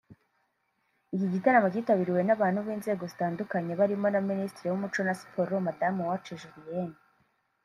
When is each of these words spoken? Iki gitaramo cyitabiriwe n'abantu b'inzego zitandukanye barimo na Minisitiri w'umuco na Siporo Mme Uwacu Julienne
Iki 1.15 1.27
gitaramo 1.33 1.67
cyitabiriwe 1.73 2.21
n'abantu 2.25 2.59
b'inzego 2.65 3.03
zitandukanye 3.11 3.71
barimo 3.79 4.07
na 4.11 4.21
Minisitiri 4.29 4.67
w'umuco 4.69 4.99
na 5.03 5.13
Siporo 5.19 5.53
Mme 5.65 6.01
Uwacu 6.03 6.31
Julienne 6.41 6.97